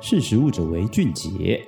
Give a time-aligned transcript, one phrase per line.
[0.00, 1.66] 识食物者为俊杰。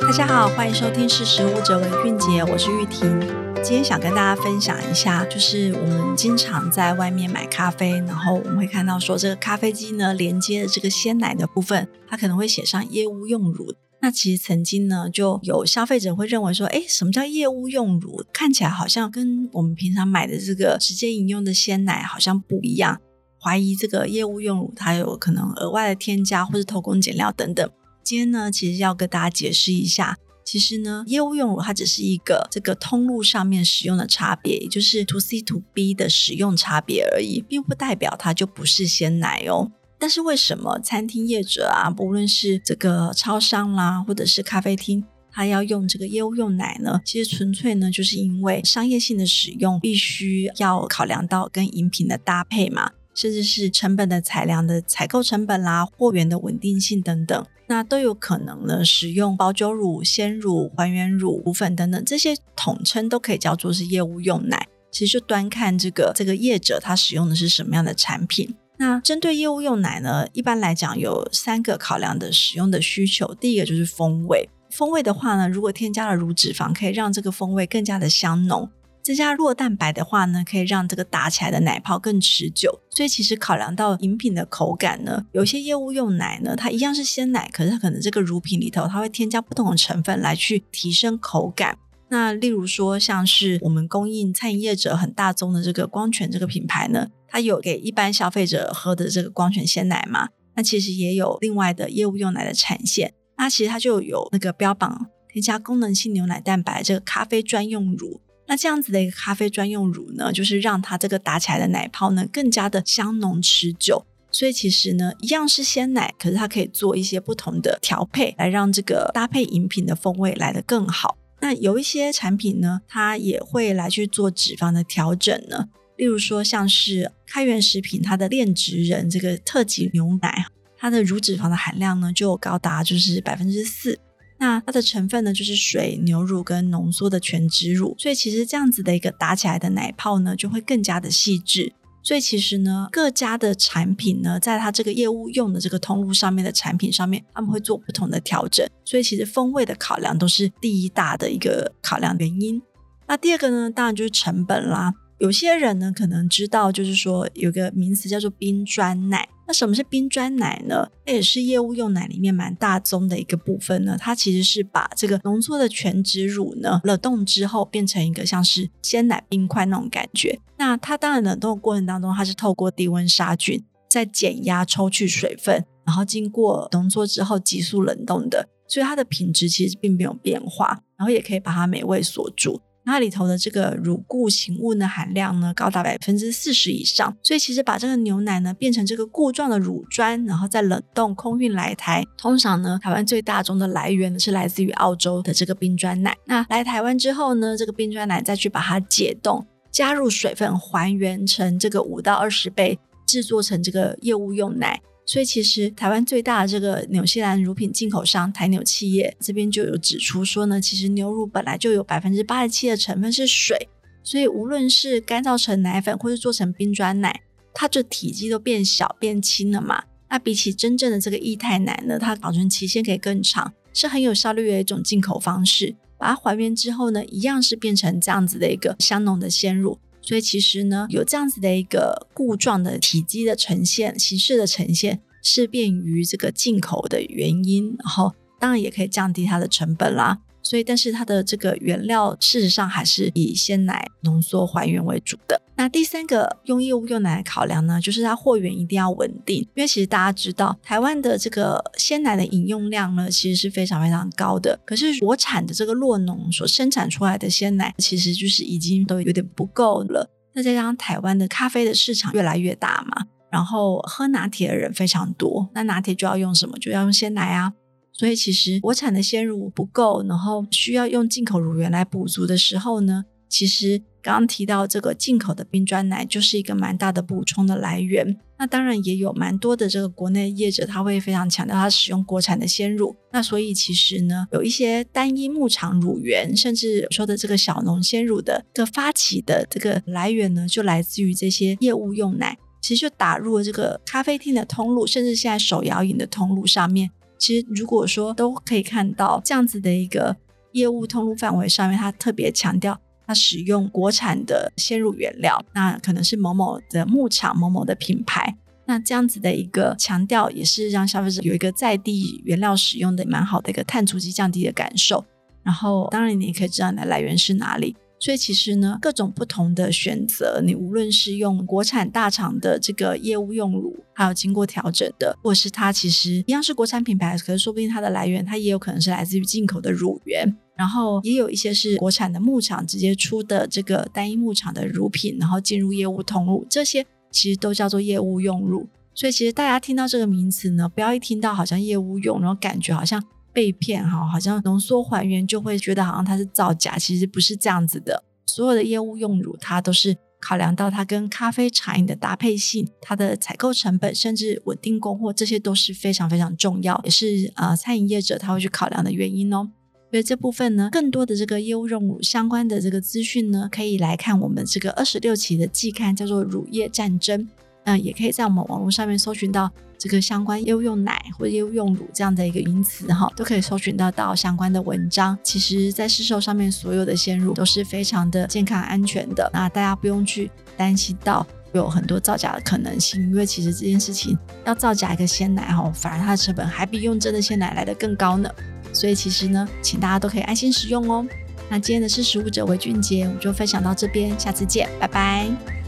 [0.00, 3.20] 大家好，欢迎收听《识食物者为俊杰》，我是玉婷。
[3.56, 13.74] 今天想跟大家分享一下，就是我们经常在外面买咖啡，然后我们会看到说，这个咖啡机呢连接的这个鲜奶的部分，它可能会写上业务用乳。
[14.00, 18.22] 那其实曾经呢，就有消费者会认为说，哎，什么叫业务用乳？
[18.32, 23.00] 看起来好像跟我们平常买的这个直接饮用的鲜奶好像不一样，
[23.42, 27.68] 怀疑这个业务用乳它有可能额外的添加或是偷工减料等等。
[28.02, 39.70] 今天呢，其实要跟大家解释一下，其实呢，业务用乳它只是一个这个通路上面使用的差别，也就是 to C to B 的使用差别而已，并不代表它就不是鲜奶哦。
[39.98, 47.00] 但是为什么餐厅业者啊，不论是这个超商啦，或者是咖啡厅，他要用这个业务用奶呢？
[47.04, 52.90] 其实纯粹呢，就是因为商业性的使用，必须要考量到跟饮品的搭配嘛，
[53.20, 64.66] 甚至是成本的裁量的采购成本啦，货源的稳定性等等，那都有可能呢，使用保久乳、鲜乳、还原乳、乳粉等等这些统称都可以叫做是业务用奶。
[64.90, 68.56] 其实就端看这个这个业者他使用的是什么样的产品。
[68.78, 73.34] 那针对业务用奶呢，一般来讲有三个考量的使用的需求。
[73.34, 78.66] 第一个就是风味，风味的话呢，如果添加了乳脂肪，可以让这个风味更加的香浓；
[79.02, 82.80] 增加酪蛋白的话呢，可以让这个打起来的奶泡更持久。
[82.90, 91.78] 所以其实考量到饮品的口感呢，有些业务用奶呢，它一样是鲜奶，可是它可能这个乳品里头，它会添加不同的成分来去提升口感。
[92.08, 100.28] 那例如说，像是我们供应餐饮业者很大宗的这个光泉这个品牌呢，它有给一般消费者喝的这个光泉鲜奶嘛？
[100.56, 108.20] 那其实也有另外的业务用奶的产线，那其实它就有那个标榜添加功能性牛奶蛋白这个咖啡专用乳。
[108.50, 114.04] 那这样子的一个咖啡专用乳呢，就是让它这个打起来的奶泡呢更加的香浓持久。
[114.32, 121.16] 所以其实呢，一样是鲜奶，可是它可以做一些不同的调配，来让这个搭配饮品的风味来得更好。
[121.38, 125.68] 那有一些产品呢，它也会来去做脂肪的调整呢。
[125.96, 130.46] 例如说，像是开元食品，它的炼脂人这个特级牛奶，
[130.76, 134.00] 它的乳脂肪的含量呢就高达就是百分之四。
[134.40, 141.72] 那它的成分呢就是水、牛乳跟浓缩的全脂乳，所以其实这样子的一个打起来的奶泡呢就会更加的细致。
[142.02, 148.66] 所以其实呢，各家的产品呢，在它这个业务用的这个通路上面的产品上面，他们会做不同的调整。
[148.82, 152.60] 所以其实风味的考量都是第一大的一个考量原因。
[153.06, 154.94] 那第二个呢，当然就是成本啦。
[155.20, 159.28] 有些人呢可能知道，就是说有个名词叫做冰砖奶。
[159.46, 160.88] 那什么是冰砖奶呢？
[161.04, 163.96] 它也是业务用奶里面蛮大宗的一个部分呢。
[163.98, 170.38] 它其实是把这个浓缩的全脂乳呢冷冻之后，变成一个像是鲜奶冰块那种感觉。
[170.56, 182.62] 那它当然冷冻的过程当中，它是透过低温杀菌，再减压抽去水分，然后经过浓缩之后急速冷冻的，所以它的品质其实并没有变化，然后也可以把它美味锁住。
[182.84, 192.04] 它里头的这个乳固形物的含量呢，高达百分之四十以上，所以其实把这个牛奶呢变成这个固状的乳砖，然后再冷冻空运来台。
[192.18, 196.16] 通常呢，台湾最大宗的来源呢是来自于澳洲的这个冰砖奶。
[196.26, 204.80] 那来台湾之后呢，这个冰砖奶再去把它解冻，加入水分，还原成这个五到二十倍，制作成这个业务用奶。
[205.10, 213.68] 所以其实台湾最大的这个纽西兰乳品进口商台纽企业这边就有指出说呢，其实牛乳本来就有百分之八十七的成分是水，
[214.04, 217.22] 所以无论是干燥成奶粉或是做成冰砖奶，
[217.52, 219.82] 它的体积都变小变轻了嘛。
[220.08, 225.74] 那比起真正的这个液态奶呢，它保存期限可以更长，是很有效率的一种进口方式。
[225.98, 229.76] 把它还原之后呢，一样是变成这样子的一个香浓的鲜乳。
[230.10, 237.76] 所以其实呢，有这样子的一个固状的体积的呈现、形式的呈现，是便于这个进口的原因。
[237.78, 240.18] 然后当然也可以降低它的成本啦。
[240.42, 245.40] 所以，但是它的这个原料事实上还是以鲜奶浓缩还原为主的。
[245.56, 254.58] 那第三个用业务用奶的考量呢，就是它货源一定要稳定，因为其实大家知道，台湾的这个鲜奶的饮用量呢，其实是非常非常高的。
[254.64, 260.08] 可是国产的这个洛农所生产出来的鲜奶，其实就是已经都有点不够了。
[260.32, 266.56] 那再加上台湾的咖啡的市场越来越大嘛，然后喝拿铁的人非常多，那拿铁就要用什么？
[266.58, 267.52] 就要用鲜奶啊。
[268.00, 278.16] 所以其实国产的鲜乳不够，然后需要用进口乳源来补足的时候呢，其实刚刚提到这个进口的冰砖奶就是一个蛮大的补充的来源。
[278.38, 282.96] 那当然也有蛮多的这个国内业者，他会非常强调他使用国产的鲜乳。
[283.12, 292.38] 那所以其实呢，有一些单一牧场乳源，甚至说的这个小农鲜乳的这个发起的这个来源呢，就来自于这些业务用奶。
[292.62, 296.90] 其实就打入了这个咖啡厅的通路，甚至现在手摇饮的通路上面。
[297.20, 300.16] 其实如果说都可以看到这样子的一个
[300.52, 302.76] 业务通路范围上面，它特别强调
[303.06, 308.36] 它使用国产的鲜乳原料，那可能是某某的牧场、某某的品牌。
[308.64, 315.04] 那这样子的一个强调，也是让消费者有一个在地原料使用的蛮好的一个碳足迹降低的感受。
[315.42, 317.76] 然后，当然你也可以知道你的来源是哪里。
[318.00, 330.34] 所以其实呢，各种不同的选择，你无论是用国产大厂的这个业务用乳，还有经过调整的，或是它其实一样是国产品牌，可是说不定它的来源，它也有可能是来自于进口的乳源。
[330.56, 338.66] 然后也有一些是国产的牧场直接出的这个单一牧场的乳品，然后进入业务通路，这些其实都叫做业务用乳。
[338.94, 343.02] 所以其实大家听到这个名词呢，不要一听到好像业务用，然后感觉好像。
[343.32, 348.02] 被骗哈，好像浓缩还原就会觉得好像它是造假，其实不是这样子的。
[348.26, 359.50] 所有的业务用乳，它都是考量到它跟咖啡茶饮的搭配性、它的采购成本，甚至稳定供货，这些都是非常非常重要，也是呃餐饮业者他会去考量的原因哦。
[359.90, 367.20] 所以这部分呢，更多的这个业务用乳相关的这个资讯呢，可以来看我们这个二十六期的季刊，叫做《乳业战争》。
[367.64, 369.50] 嗯，也可以在我们网络上面搜寻到
[369.80, 375.18] 这个相关又用奶或者又用乳这样的一个名词哈，都可以搜寻得到相关的文章。
[375.22, 388.30] 其实，在市售上面所有的鲜乳都是非常的健康安全的，那大家不用去担心到有很多造假的可能性，因为其实这件事情要造假一个鲜奶哈，反而它的成本还比用真的鲜奶来的更高呢。
[388.74, 391.06] 所以其实呢，请大家都可以安心使用哦。
[391.48, 395.59] 那今天的识食物者为俊杰，我们就分享到这边，下次见，拜拜。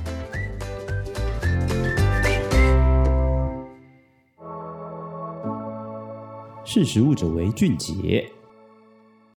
[6.74, 8.26] 识时务者为俊杰。